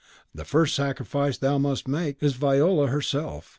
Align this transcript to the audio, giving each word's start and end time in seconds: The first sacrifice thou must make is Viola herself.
The 0.33 0.45
first 0.45 0.73
sacrifice 0.75 1.37
thou 1.37 1.59
must 1.59 1.87
make 1.87 2.23
is 2.23 2.33
Viola 2.33 2.87
herself. 2.87 3.49